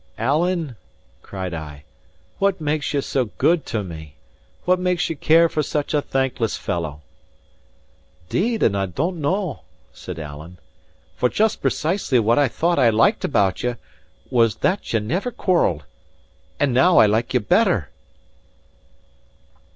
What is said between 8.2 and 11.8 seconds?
"'Deed, and I don't know" said Alan. "For just